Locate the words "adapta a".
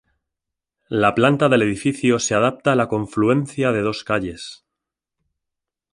2.33-2.75